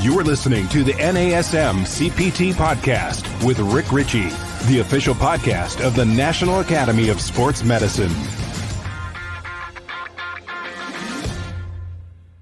[0.00, 4.28] You're listening to the NASM CPT podcast with Rick Richey,
[4.68, 8.12] the official podcast of the National Academy of Sports Medicine.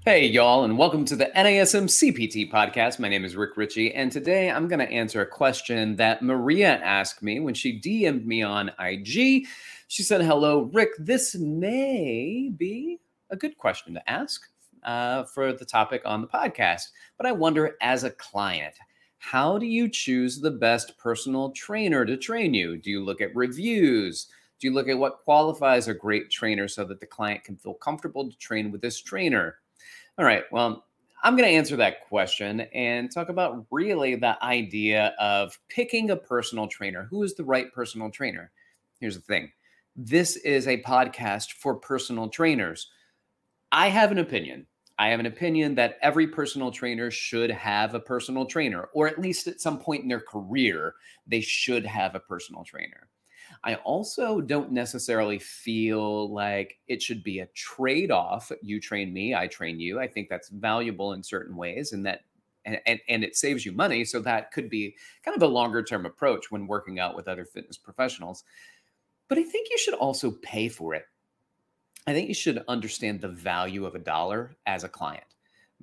[0.05, 2.99] Hey, y'all, and welcome to the NASM CPT podcast.
[2.99, 6.77] My name is Rick Richey, and today I'm going to answer a question that Maria
[6.77, 9.47] asked me when she DM'd me on IG.
[9.87, 10.89] She said, Hello, Rick.
[10.99, 12.99] This may be
[13.31, 14.47] a good question to ask
[14.83, 16.89] uh, for the topic on the podcast.
[17.17, 18.75] But I wonder, as a client,
[19.19, 22.77] how do you choose the best personal trainer to train you?
[22.77, 24.27] Do you look at reviews?
[24.59, 27.73] Do you look at what qualifies a great trainer so that the client can feel
[27.75, 29.55] comfortable to train with this trainer?
[30.17, 30.85] All right, well,
[31.23, 36.15] I'm going to answer that question and talk about really the idea of picking a
[36.15, 37.07] personal trainer.
[37.09, 38.51] Who is the right personal trainer?
[38.99, 39.51] Here's the thing
[39.95, 42.89] this is a podcast for personal trainers.
[43.71, 44.67] I have an opinion.
[44.99, 49.19] I have an opinion that every personal trainer should have a personal trainer, or at
[49.19, 50.95] least at some point in their career,
[51.27, 53.09] they should have a personal trainer.
[53.63, 58.51] I also don't necessarily feel like it should be a trade off.
[58.61, 59.99] You train me, I train you.
[59.99, 62.21] I think that's valuable in certain ways, and that
[62.65, 64.03] and, and, and it saves you money.
[64.03, 67.45] So that could be kind of a longer term approach when working out with other
[67.45, 68.43] fitness professionals.
[69.29, 71.05] But I think you should also pay for it
[72.07, 75.25] I think you should understand the value of a dollar as a client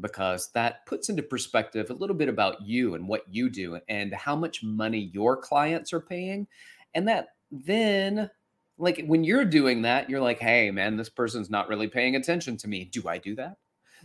[0.01, 4.13] because that puts into perspective a little bit about you and what you do and
[4.15, 6.47] how much money your clients are paying.
[6.95, 8.31] And that then,
[8.79, 12.57] like when you're doing that, you're like, hey, man, this person's not really paying attention
[12.57, 12.87] to me.
[12.87, 13.59] Do I do that?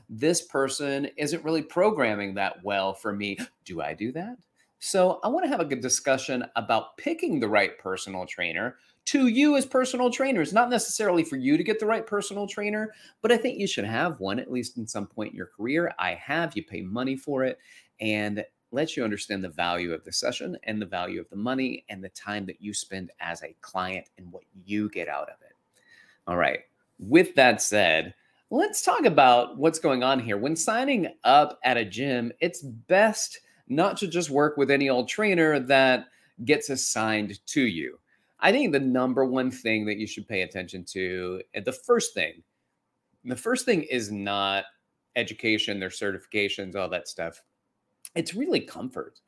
[0.09, 3.37] This person isn't really programming that well for me.
[3.63, 4.35] Do I do that?
[4.79, 9.27] So I want to have a good discussion about picking the right personal trainer to
[9.27, 13.31] you as personal trainers, not necessarily for you to get the right personal trainer, but
[13.31, 15.93] I think you should have one at least in some point in your career.
[15.97, 17.57] I have, you pay money for it
[17.99, 21.85] and lets you understand the value of the session and the value of the money
[21.89, 25.35] and the time that you spend as a client and what you get out of
[25.41, 25.55] it.
[26.27, 26.59] All right.
[26.99, 28.13] With that said,
[28.51, 30.37] let's talk about what's going on here.
[30.37, 35.07] When signing up at a gym, it's best not to just work with any old
[35.07, 36.05] trainer that
[36.45, 37.99] gets assigned to you.
[38.41, 42.41] I think the number one thing that you should pay attention to, the first thing,
[43.25, 44.63] the first thing is not
[45.15, 47.41] education, their certifications, all that stuff.
[48.15, 49.19] It's really comfort.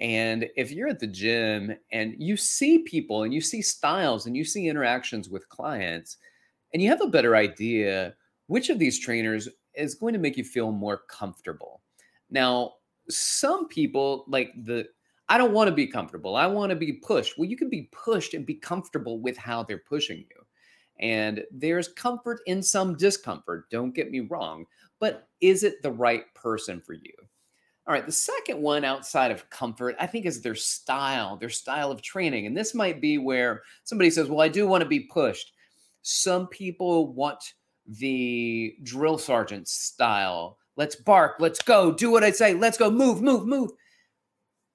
[0.00, 4.36] And if you're at the gym and you see people and you see styles and
[4.36, 6.16] you see interactions with clients,
[6.72, 8.14] and you have a better idea
[8.48, 11.80] which of these trainers is going to make you feel more comfortable.
[12.30, 12.74] Now,
[13.08, 14.88] some people like the
[15.28, 16.36] I don't want to be comfortable.
[16.36, 17.36] I want to be pushed.
[17.36, 20.44] Well, you can be pushed and be comfortable with how they're pushing you.
[21.00, 24.64] And there's comfort in some discomfort, don't get me wrong,
[24.98, 27.12] but is it the right person for you?
[27.86, 31.90] All right, the second one outside of comfort, I think, is their style, their style
[31.90, 32.46] of training.
[32.46, 35.52] And this might be where somebody says, Well, I do want to be pushed.
[36.02, 37.54] Some people want
[37.86, 40.58] the drill sergeant style.
[40.76, 43.70] Let's bark, let's go, do what I say, let's go, move, move, move.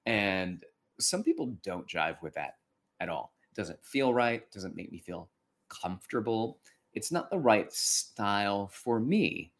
[0.06, 0.64] And
[1.00, 2.56] some people don't jive with that
[3.00, 3.32] at all.
[3.50, 5.28] It doesn't feel right, doesn't make me feel
[5.68, 6.58] comfortable.
[6.92, 9.52] It's not the right style for me.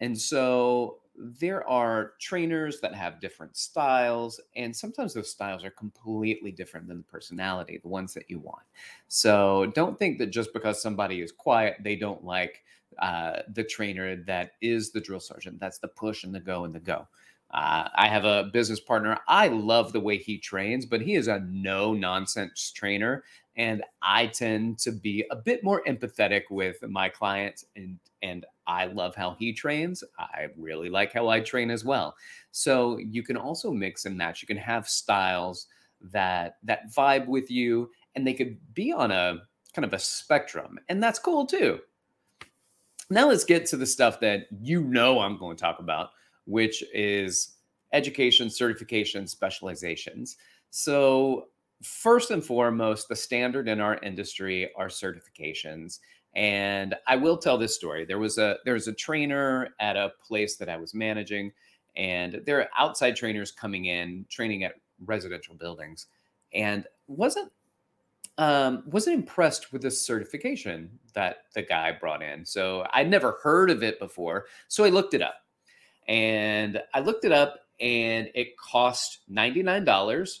[0.00, 6.52] And so there are trainers that have different styles, and sometimes those styles are completely
[6.52, 8.62] different than the personality, the ones that you want.
[9.08, 12.62] So don't think that just because somebody is quiet, they don't like
[13.00, 15.58] uh, the trainer that is the drill sergeant.
[15.58, 17.08] That's the push and the go and the go.
[17.50, 19.18] Uh, I have a business partner.
[19.26, 23.24] I love the way he trains, but he is a no nonsense trainer.
[23.56, 28.86] And I tend to be a bit more empathetic with my clients and and I
[28.86, 30.02] love how he trains.
[30.18, 32.16] I really like how I train as well.
[32.50, 34.42] So you can also mix and match.
[34.42, 35.66] You can have styles
[36.12, 39.38] that that vibe with you and they could be on a
[39.72, 40.78] kind of a spectrum.
[40.88, 41.80] And that's cool too.
[43.10, 46.10] Now let's get to the stuff that you know I'm going to talk about
[46.48, 47.56] which is
[47.92, 50.36] education, certification, specializations.
[50.70, 51.48] So,
[51.82, 56.00] first and foremost, the standard in our industry are certifications.
[56.34, 58.04] And I will tell this story.
[58.04, 61.52] There was a there was a trainer at a place that I was managing,
[61.96, 64.74] and there are outside trainers coming in training at
[65.04, 66.06] residential buildings,
[66.52, 67.50] and wasn't
[68.38, 72.44] um, wasn't impressed with the certification that the guy brought in.
[72.44, 74.46] So I'd never heard of it before.
[74.68, 75.42] So I looked it up.
[76.08, 80.40] And I looked it up and it cost $99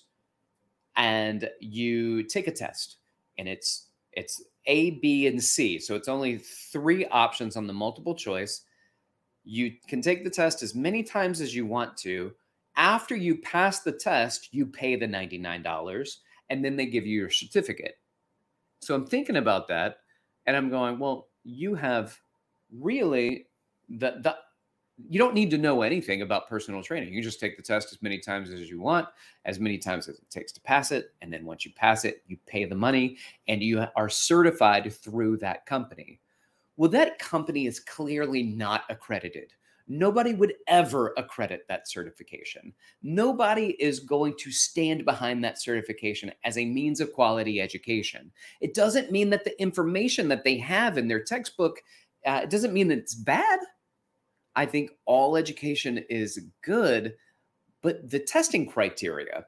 [0.96, 2.96] and you take a test
[3.38, 5.78] and it's it's A, B, and C.
[5.78, 8.62] So it's only three options on the multiple choice.
[9.44, 12.34] You can take the test as many times as you want to,
[12.76, 16.10] After you pass the test, you pay the $99
[16.50, 17.98] and then they give you your certificate.
[18.80, 19.98] So I'm thinking about that
[20.46, 22.18] and I'm going, well, you have
[22.72, 23.46] really
[23.88, 24.36] the the
[25.06, 27.12] you don't need to know anything about personal training.
[27.12, 29.06] You just take the test as many times as you want,
[29.44, 31.12] as many times as it takes to pass it.
[31.22, 33.16] And then once you pass it, you pay the money
[33.46, 36.20] and you are certified through that company.
[36.76, 39.52] Well, that company is clearly not accredited.
[39.90, 42.74] Nobody would ever accredit that certification.
[43.02, 48.30] Nobody is going to stand behind that certification as a means of quality education.
[48.60, 51.80] It doesn't mean that the information that they have in their textbook,
[52.26, 53.60] uh, it doesn't mean that it's bad
[54.58, 57.14] I think all education is good,
[57.80, 59.46] but the testing criteria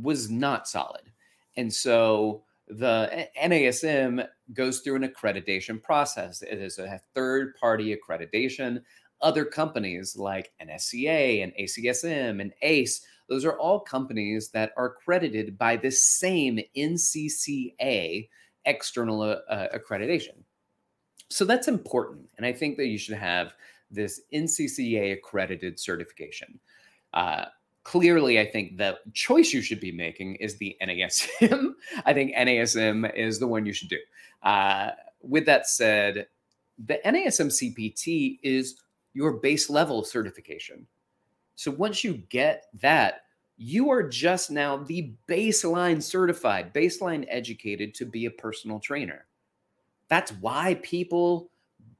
[0.00, 1.12] was not solid.
[1.58, 6.40] And so the NASM goes through an accreditation process.
[6.40, 8.80] It is a third party accreditation.
[9.20, 15.58] Other companies like NSCA and ACSM and ACE, those are all companies that are accredited
[15.58, 18.30] by the same NCCA
[18.64, 20.38] external uh, accreditation.
[21.28, 22.30] So that's important.
[22.38, 23.52] And I think that you should have
[23.90, 26.58] this NCCA accredited certification.
[27.14, 27.46] Uh,
[27.84, 31.74] clearly, I think the choice you should be making is the NASM.
[32.04, 33.98] I think NASM is the one you should do.
[34.42, 34.90] Uh,
[35.22, 36.26] with that said,
[36.84, 38.80] the NASM CPT is
[39.14, 40.86] your base level certification.
[41.54, 43.22] So once you get that,
[43.56, 49.26] you are just now the baseline certified, baseline educated to be a personal trainer.
[50.08, 51.50] That's why people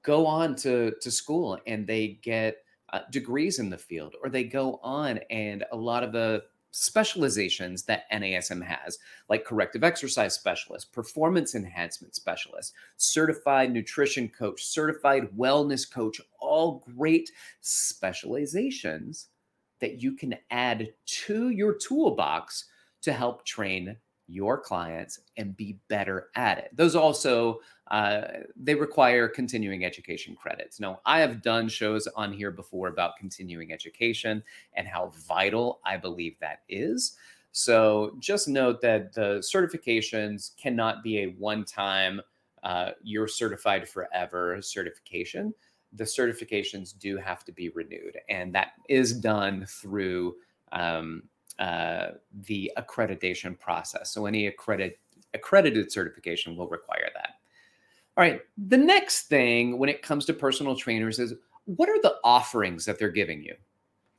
[0.06, 2.58] go on to, to school and they get
[2.92, 7.82] uh, degrees in the field, or they go on and a lot of the specializations
[7.84, 8.98] that NASM has,
[9.28, 17.30] like corrective exercise specialist, performance enhancement specialist, certified nutrition coach, certified wellness coach, all great
[17.60, 19.28] specializations
[19.80, 22.66] that you can add to your toolbox
[23.02, 23.96] to help train
[24.28, 26.70] your clients and be better at it.
[26.74, 28.22] Those also uh,
[28.56, 30.80] they require continuing education credits.
[30.80, 34.42] Now, I have done shows on here before about continuing education
[34.74, 37.16] and how vital I believe that is.
[37.52, 42.20] So just note that the certifications cannot be a one-time
[42.66, 45.54] uh, you're certified forever certification.
[45.92, 50.34] The certifications do have to be renewed, and that is done through
[50.72, 51.22] um,
[51.58, 52.08] uh,
[52.46, 54.10] the accreditation process.
[54.10, 54.98] So any accredit,
[55.34, 57.30] accredited certification will require that.
[58.16, 58.40] All right.
[58.56, 61.34] The next thing when it comes to personal trainers is
[61.66, 63.54] what are the offerings that they're giving you?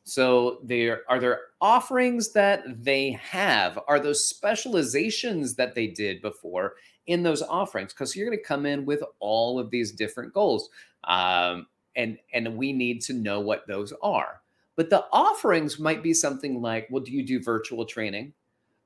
[0.04, 3.78] So there are there offerings that they have?
[3.90, 6.76] Are those specializations that they did before
[7.08, 7.94] in those offerings?
[7.94, 10.70] Because you're going to come in with all of these different goals,
[11.04, 11.68] um,
[11.98, 14.42] and and we need to know what those are.
[14.78, 18.32] But the offerings might be something like, well, do you do virtual training?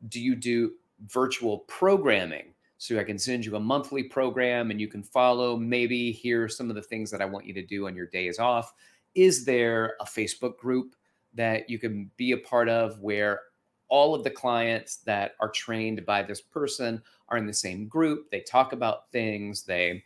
[0.07, 0.71] Do you do
[1.05, 2.53] virtual programming?
[2.77, 5.57] So I can send you a monthly program and you can follow.
[5.57, 8.07] Maybe here are some of the things that I want you to do on your
[8.07, 8.73] days off.
[9.15, 10.95] Is there a Facebook group
[11.33, 13.41] that you can be a part of where
[13.89, 18.31] all of the clients that are trained by this person are in the same group?
[18.31, 19.63] They talk about things.
[19.63, 20.05] They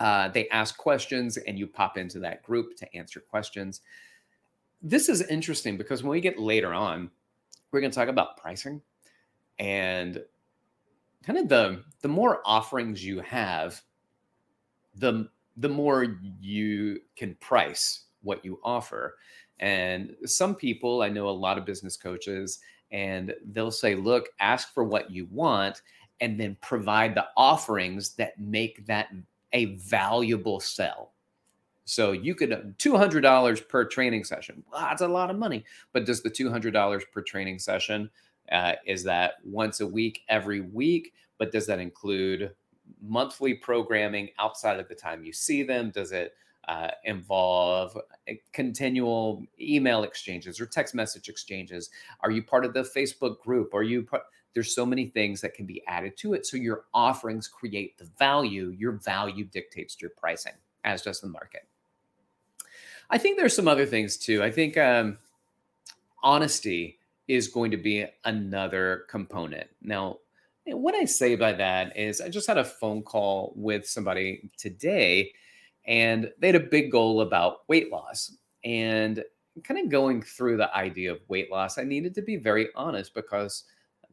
[0.00, 3.80] uh, they ask questions, and you pop into that group to answer questions
[4.84, 7.10] this is interesting because when we get later on,
[7.72, 8.80] we're going to talk about pricing
[9.58, 10.22] and
[11.24, 13.80] kind of the the more offerings you have,
[14.94, 19.16] the the more you can price what you offer.
[19.58, 22.58] And some people, I know a lot of business coaches,
[22.90, 25.80] and they'll say, look, ask for what you want
[26.20, 29.08] and then provide the offerings that make that
[29.52, 31.13] a valuable sell.
[31.84, 34.62] So you could uh, two hundred dollars per training session.
[34.70, 35.64] Well, that's a lot of money.
[35.92, 38.10] But does the two hundred dollars per training session
[38.50, 41.12] uh, is that once a week, every week?
[41.38, 42.52] But does that include
[43.02, 45.90] monthly programming outside of the time you see them?
[45.90, 46.34] Does it
[46.68, 51.90] uh, involve uh, continual email exchanges or text message exchanges?
[52.20, 53.74] Are you part of the Facebook group?
[53.74, 54.22] Are you part?
[54.54, 56.46] There's so many things that can be added to it.
[56.46, 58.74] So your offerings create the value.
[58.78, 61.66] Your value dictates your pricing, as does the market.
[63.10, 64.42] I think there's some other things too.
[64.42, 65.18] I think um,
[66.22, 69.68] honesty is going to be another component.
[69.82, 70.18] Now,
[70.66, 75.32] what I say by that is I just had a phone call with somebody today
[75.86, 78.36] and they had a big goal about weight loss.
[78.64, 79.22] And
[79.62, 83.14] kind of going through the idea of weight loss, I needed to be very honest
[83.14, 83.64] because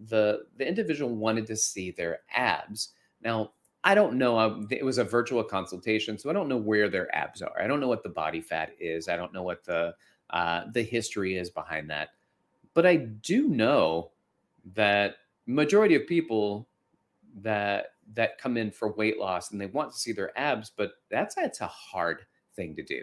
[0.09, 2.89] the the individual wanted to see their abs.
[3.21, 3.51] Now,
[3.83, 4.37] I don't know.
[4.39, 7.59] Um, it was a virtual consultation, so I don't know where their abs are.
[7.61, 9.07] I don't know what the body fat is.
[9.07, 9.95] I don't know what the
[10.29, 12.09] uh, the history is behind that.
[12.73, 14.11] but I do know
[14.73, 15.15] that
[15.47, 16.67] majority of people
[17.41, 20.93] that that come in for weight loss and they want to see their abs, but
[21.09, 23.01] that's that's a hard thing to do.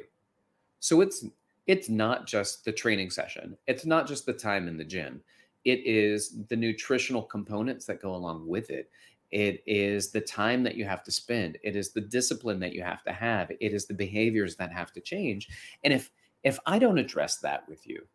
[0.80, 1.24] So it's
[1.66, 3.56] it's not just the training session.
[3.66, 5.22] It's not just the time in the gym.
[5.64, 8.90] It is the nutritional components that go along with it.
[9.30, 11.58] It is the time that you have to spend.
[11.62, 13.50] It is the discipline that you have to have.
[13.50, 15.48] It is the behaviors that have to change.
[15.84, 16.10] And if
[16.44, 18.06] if I don't address that with you,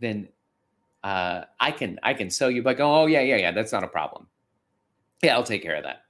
[0.00, 0.28] then
[1.04, 3.84] uh, I can I can sell you by going, oh yeah yeah yeah that's not
[3.84, 4.26] a problem.
[5.22, 6.02] Yeah, I'll take care of that.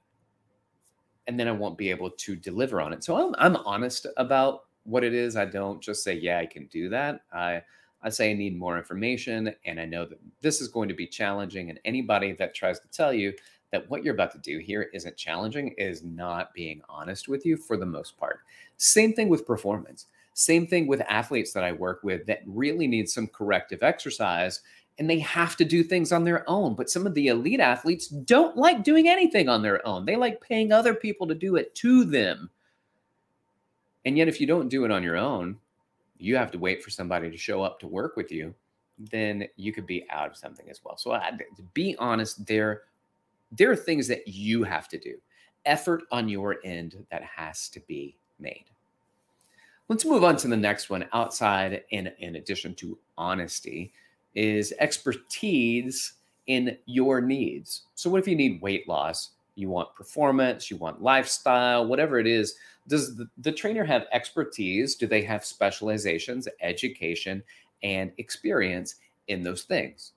[1.27, 3.03] And then I won't be able to deliver on it.
[3.03, 5.35] So I'm I'm honest about what it is.
[5.35, 7.21] I don't just say yeah I can do that.
[7.33, 7.63] I
[8.01, 11.07] I say I need more information, and I know that this is going to be
[11.07, 11.69] challenging.
[11.69, 13.33] And anybody that tries to tell you
[13.71, 17.57] that what you're about to do here isn't challenging is not being honest with you
[17.57, 18.39] for the most part.
[18.77, 20.05] Same thing with performance.
[20.33, 24.61] Same thing with athletes that I work with that really need some corrective exercise
[24.99, 26.73] and they have to do things on their own.
[26.75, 30.05] But some of the elite athletes don't like doing anything on their own.
[30.05, 32.49] They like paying other people to do it to them.
[34.05, 35.57] And yet, if you don't do it on your own,
[36.17, 38.55] you have to wait for somebody to show up to work with you,
[38.97, 40.97] then you could be out of something as well.
[40.97, 41.31] So, I,
[41.73, 42.83] be honest, there,
[43.51, 45.15] there are things that you have to do,
[45.65, 48.65] effort on your end that has to be made.
[49.89, 51.05] Let's move on to the next one.
[51.13, 53.93] Outside, in, in addition to honesty,
[54.35, 56.13] is expertise
[56.47, 57.83] in your needs.
[57.95, 59.31] So, what if you need weight loss?
[59.55, 62.55] You want performance, you want lifestyle, whatever it is.
[62.87, 64.95] Does the, the trainer have expertise?
[64.95, 67.43] Do they have specializations, education,
[67.81, 68.95] and experience
[69.27, 70.13] in those things?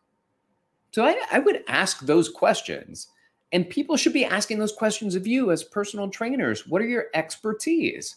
[0.91, 3.09] So, I, I would ask those questions.
[3.53, 6.67] And people should be asking those questions of you as personal trainers.
[6.67, 8.17] What are your expertise?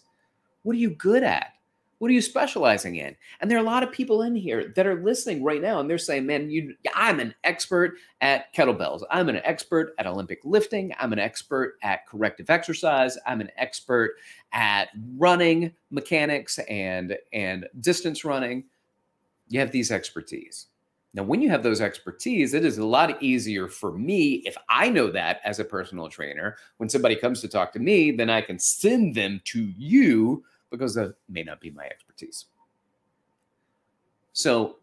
[0.64, 1.54] What are you good at?
[2.04, 3.16] What are you specializing in?
[3.40, 5.90] And there are a lot of people in here that are listening right now and
[5.90, 9.04] they're saying, man, you I'm an expert at kettlebells.
[9.10, 10.94] I'm an expert at Olympic lifting.
[11.00, 13.18] I'm an expert at corrective exercise.
[13.26, 14.16] I'm an expert
[14.52, 18.66] at running mechanics and and distance running.
[19.48, 20.68] You have these expertise.
[21.16, 24.90] Now, when you have those expertise, it is a lot easier for me if I
[24.90, 26.58] know that as a personal trainer.
[26.78, 30.96] When somebody comes to talk to me, then I can send them to you because
[30.96, 32.46] that may not be my expertise.
[34.34, 34.78] So,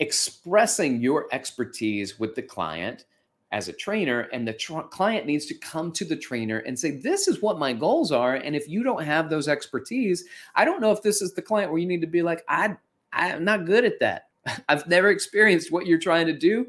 [0.00, 3.06] expressing your expertise with the client
[3.52, 7.26] as a trainer, and the client needs to come to the trainer and say, This
[7.26, 8.34] is what my goals are.
[8.34, 11.72] And if you don't have those expertise, I don't know if this is the client
[11.72, 12.76] where you need to be like, I,
[13.12, 14.29] I'm not good at that.
[14.68, 16.66] I've never experienced what you're trying to do,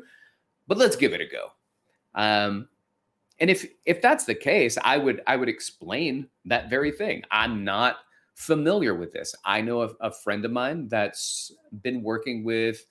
[0.67, 1.51] but let's give it a go.
[2.15, 2.67] Um,
[3.39, 7.23] and if if that's the case, I would I would explain that very thing.
[7.31, 7.97] I'm not
[8.35, 9.35] familiar with this.
[9.45, 11.51] I know a, a friend of mine that's
[11.81, 12.85] been working with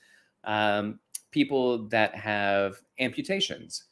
[0.45, 0.99] um,
[1.31, 3.85] people that have amputations.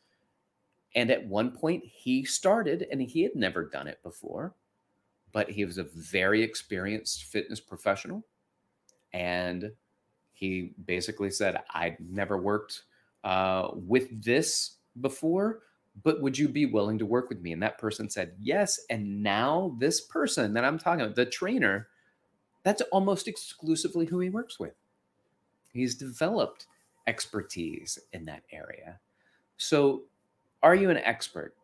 [0.94, 4.54] And at one point, he started, and he had never done it before,
[5.32, 8.24] but he was a very experienced fitness professional.
[9.12, 9.70] And
[10.38, 12.84] he basically said, I'd never worked
[13.24, 15.62] uh, with this before,
[16.04, 17.52] but would you be willing to work with me?
[17.52, 18.78] And that person said, yes.
[18.88, 21.88] And now this person that I'm talking about, the trainer,
[22.62, 24.74] that's almost exclusively who he works with.
[25.72, 26.66] He's developed
[27.08, 29.00] expertise in that area.
[29.56, 30.02] So,
[30.62, 31.54] are you an expert?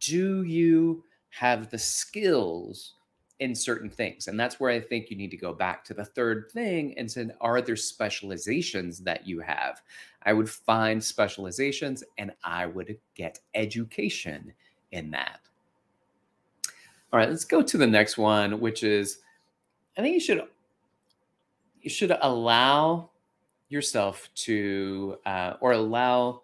[0.00, 2.94] Do you have the skills
[3.42, 4.28] in certain things?
[4.28, 7.10] And that's where I think you need to go back to the third thing and
[7.10, 9.82] say, are there specializations that you have?
[10.22, 14.52] I would find specializations and I would get education
[14.92, 15.40] in that.
[17.12, 19.18] All right, let's go to the next one, which is
[19.98, 20.42] I think you should
[21.80, 23.10] you should allow
[23.68, 26.42] yourself to uh, or allow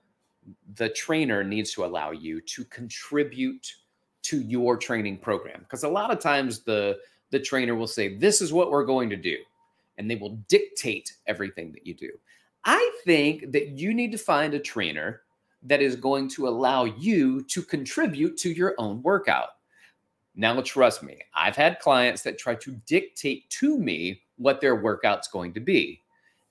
[0.74, 3.72] the trainer needs to allow you to contribute
[4.28, 6.98] to your training program because a lot of times the
[7.30, 9.36] the trainer will say this is what we're going to do
[9.98, 12.10] and they will dictate everything that you do
[12.64, 15.22] I think that you need to find a trainer
[15.62, 19.48] that is going to allow you to contribute to your own workout.
[20.34, 25.28] Now, trust me, I've had clients that try to dictate to me what their workout's
[25.28, 26.02] going to be.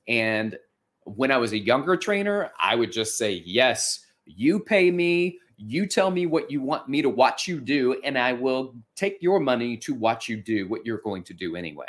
[0.07, 0.57] And
[1.03, 5.39] when I was a younger trainer, I would just say, Yes, you pay me.
[5.57, 9.17] You tell me what you want me to watch you do, and I will take
[9.21, 11.87] your money to watch you do what you're going to do anyway.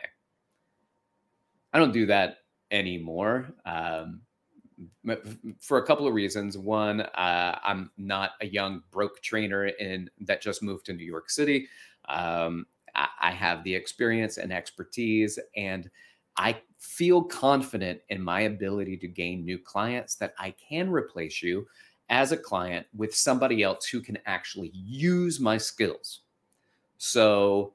[1.72, 2.38] I don't do that
[2.70, 4.22] anymore um,
[5.60, 6.56] for a couple of reasons.
[6.56, 11.28] One, uh, I'm not a young broke trainer in that just moved to New York
[11.28, 11.68] City.
[12.08, 15.90] Um, I, I have the experience and expertise, and
[16.38, 21.66] I feel confident in my ability to gain new clients that I can replace you
[22.10, 26.20] as a client with somebody else who can actually use my skills.
[26.96, 27.74] So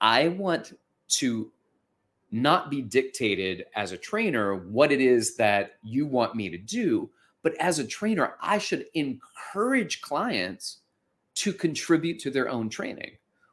[0.00, 1.50] I want to
[2.30, 7.10] not be dictated as a trainer what it is that you want me to do,
[7.42, 10.78] but as a trainer, I should encourage clients
[11.36, 13.12] to contribute to their own training.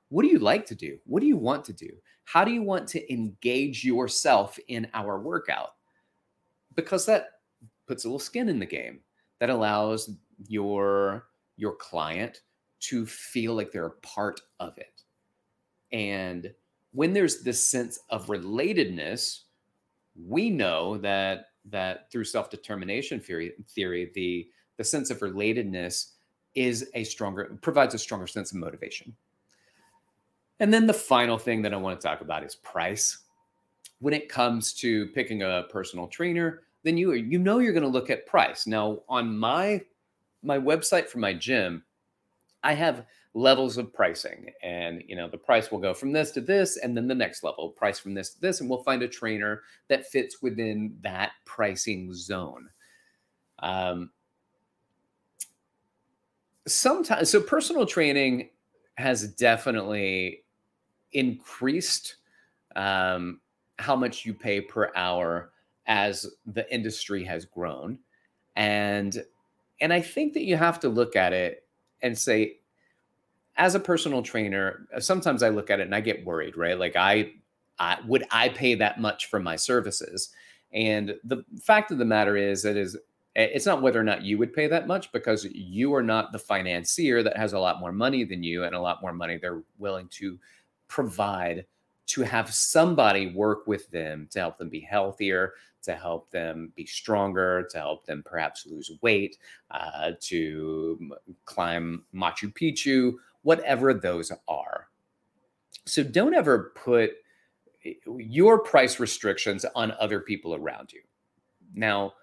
[0.10, 0.98] What do you like to do?
[1.06, 1.90] What do you want to do?
[2.26, 5.74] How do you want to engage yourself in our workout?
[6.76, 7.40] Because that
[7.88, 9.02] puts a little skin in the game
[9.44, 10.10] that allows
[10.48, 12.44] your your client
[12.80, 15.04] to feel like they're a part of it.
[15.92, 16.54] And
[16.94, 19.42] when there's this sense of relatedness,
[20.16, 24.48] we know that that through self-determination theory, theory the
[24.78, 26.12] the sense of relatedness
[26.56, 29.14] is a stronger provides a stronger sense of motivation.
[30.62, 33.18] And then the final thing that I want to talk about is price.
[34.00, 37.90] When it comes to picking a personal trainer, then you you know you're going to
[37.90, 38.68] look at price.
[38.68, 39.82] Now on my
[40.42, 41.84] my website for my gym,
[42.64, 46.42] I have levels of pricing and you know the price will go from this to
[46.42, 49.08] this and then the next level price from this to this and we'll find a
[49.08, 52.70] trainer that fits within that pricing zone
[53.60, 54.12] um,
[56.68, 58.50] sometimes so personal training
[58.96, 60.44] has definitely
[61.14, 62.18] increased
[62.76, 63.40] um,
[63.80, 65.53] how much you pay per hour
[65.86, 68.00] as the industry has grown
[68.56, 69.24] and
[69.82, 71.68] and i think that you have to look at it
[72.02, 72.58] and say
[73.56, 76.78] as a personal trainer, sometimes I look at it and I get worried, right?
[76.78, 77.34] Like I,
[77.78, 80.30] I would I pay that much for my services?
[80.72, 82.98] And the fact of the matter is, it is
[83.36, 86.40] it's not whether or not you would pay that much because you are not the
[86.40, 89.64] financier that has a lot more money than you and a lot more money they're
[89.80, 90.38] willing to
[90.88, 91.66] provide
[92.06, 96.86] to have somebody work with them to help them be healthier, to help them be
[96.86, 99.38] stronger, to help them perhaps lose weight,
[99.72, 101.12] uh, to
[101.46, 104.88] climb Machu Picchu, whatever those are.
[105.86, 107.12] So don't ever put
[107.86, 111.02] eh, your price restrictions on other people around you.
[111.74, 112.14] Now,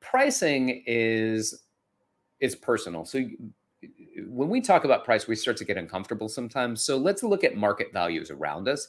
[0.00, 1.62] pricing is
[2.40, 3.04] is personal.
[3.04, 3.22] So
[4.26, 6.82] when we talk about price, we start to get uncomfortable sometimes.
[6.82, 8.88] So let's look at market values around us.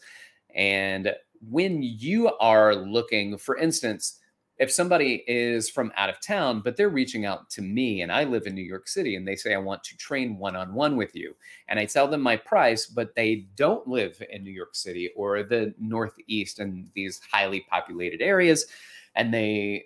[0.55, 1.13] And
[1.49, 4.19] when you are looking, for instance,
[4.61, 8.25] if somebody is from out of town, but they're reaching out to me and I
[8.25, 10.95] live in New York City and they say, I want to train one on one
[10.95, 11.35] with you.
[11.67, 15.41] And I tell them my price, but they don't live in New York City or
[15.41, 18.67] the Northeast and these highly populated areas.
[19.15, 19.85] And they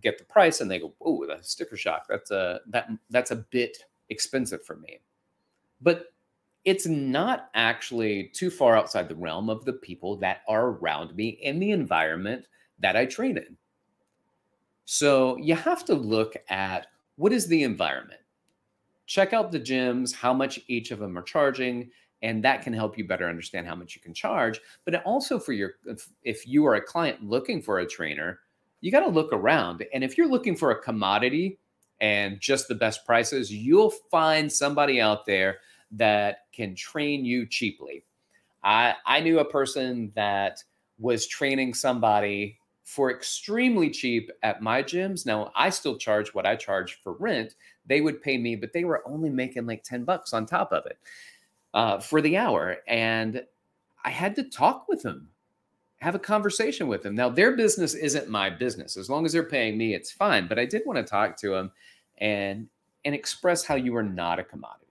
[0.00, 2.06] get the price and they go, Oh, the sticker shock.
[2.08, 3.76] That's a that that's a bit
[4.08, 5.00] expensive for me.
[5.82, 6.13] But
[6.64, 11.28] it's not actually too far outside the realm of the people that are around me
[11.42, 12.46] in the environment
[12.78, 13.56] that I train in.
[14.86, 18.20] So you have to look at what is the environment.
[19.06, 21.90] Check out the gyms, how much each of them are charging,
[22.22, 24.60] and that can help you better understand how much you can charge.
[24.86, 28.40] But also for your if, if you are a client looking for a trainer,
[28.80, 29.84] you got to look around.
[29.92, 31.58] And if you're looking for a commodity
[32.00, 35.58] and just the best prices, you'll find somebody out there
[35.96, 38.04] that can train you cheaply.
[38.62, 40.62] I I knew a person that
[40.98, 45.24] was training somebody for extremely cheap at my gyms.
[45.24, 47.54] Now, I still charge what I charge for rent.
[47.86, 50.84] They would pay me, but they were only making like 10 bucks on top of
[50.86, 50.98] it
[51.72, 52.76] uh, for the hour.
[52.86, 53.42] And
[54.04, 55.28] I had to talk with them,
[56.00, 57.14] have a conversation with them.
[57.14, 58.98] Now, their business isn't my business.
[58.98, 60.46] As long as they're paying me, it's fine.
[60.46, 61.72] But I did want to talk to them
[62.18, 62.68] and
[63.06, 64.83] and express how you are not a commodity.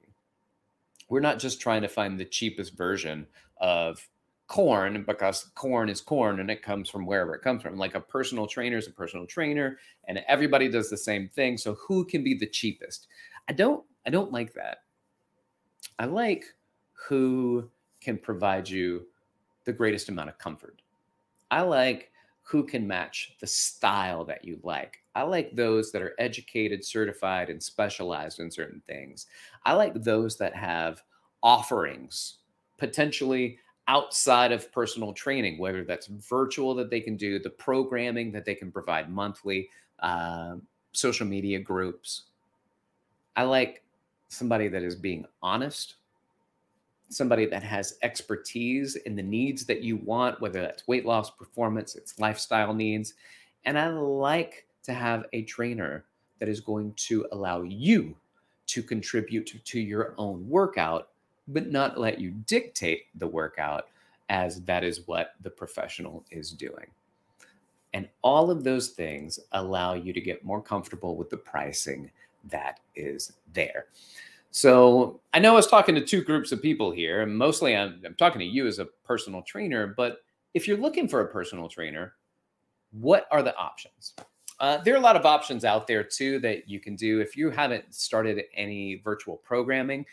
[1.10, 4.08] We're not just trying to find the cheapest version of
[4.48, 7.78] corn because corn is corn and it comes from wherever it comes from.
[7.78, 11.58] Like a personal trainer is a personal trainer and everybody does the same thing.
[11.58, 13.08] So who can be the cheapest?
[13.48, 14.80] I don't I don't like that.
[16.00, 16.46] I like
[17.08, 17.70] who
[18.02, 19.08] can provide you
[19.66, 20.82] the greatest amount of comfort.
[21.50, 22.12] I like
[22.44, 25.02] who can match the style that you like.
[25.16, 29.28] I like those that are educated, certified, and specialized in certain things.
[29.66, 31.02] I like those that have
[31.42, 32.38] offerings,
[32.78, 38.46] potentially outside of personal training, whether that's virtual that they can do, the programming that
[38.46, 40.56] they can provide monthly, uh,
[40.92, 42.24] social media groups.
[43.36, 43.84] I like
[44.28, 45.96] somebody that is being honest,
[47.16, 51.96] somebody that has expertise in the needs that you want, whether that's weight loss, performance,
[51.96, 53.14] it's lifestyle needs.
[53.66, 56.06] And I like to have a trainer
[56.40, 58.16] that is going to allow you
[58.68, 61.10] to contribute to, your own workout
[61.48, 63.90] but not let you dictate the workout
[64.30, 66.88] as that is what the professional is doing.
[67.94, 72.10] And all of those things allow you to get more comfortable with the pricing
[72.50, 73.86] that is there.
[74.56, 78.00] So I know I was talking to two groups of people here, and mostly I'm,
[78.06, 79.88] I'm talking to you as a personal trainer.
[79.98, 80.20] But
[80.54, 82.14] if you're looking for a personal trainer,
[82.92, 84.14] what are the options?
[84.60, 87.20] Uh, there are a lot of options out there too that you can do.
[87.20, 90.06] If you haven't started any virtual programming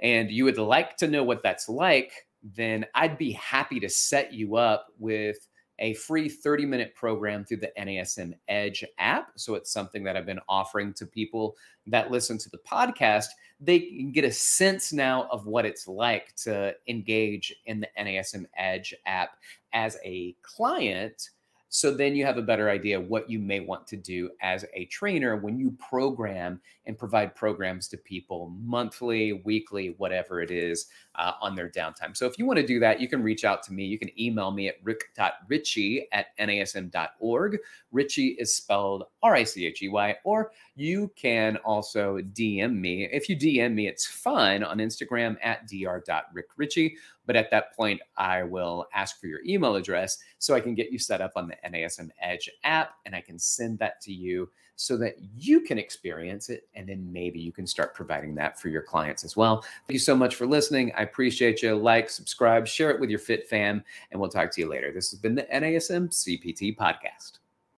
[0.00, 4.34] and you would like to know what that's like, then I'd be happy to set
[4.34, 5.47] you up with
[5.78, 9.32] a free 30 minute program through the NASM Edge app.
[9.36, 13.26] So it's something that I've been offering to people that listen to the podcast.
[13.60, 18.46] They can get a sense now of what it's like to engage in the NASM
[18.56, 19.30] Edge app
[19.72, 21.30] as a client
[21.68, 24.86] so then you have a better idea what you may want to do as a
[24.86, 31.32] trainer when you program and provide programs to people monthly, weekly, whatever it is uh,
[31.42, 32.16] on their downtime.
[32.16, 33.84] So if you want to do that, you can reach out to me.
[33.84, 37.58] You can email me at rick.richey at nasm.org.
[37.92, 43.04] Richey is spelled R I C H E Y, or you can also DM me.
[43.04, 46.94] If you DM me, it's fine on Instagram at dr.rickrichey.
[47.28, 50.90] But at that point, I will ask for your email address so I can get
[50.90, 54.48] you set up on the NASM Edge app and I can send that to you
[54.76, 56.68] so that you can experience it.
[56.74, 59.60] And then maybe you can start providing that for your clients as well.
[59.60, 60.90] Thank you so much for listening.
[60.96, 61.76] I appreciate you.
[61.76, 64.90] Like, subscribe, share it with your Fit fam, and we'll talk to you later.
[64.90, 67.40] This has been the NASM CPT podcast.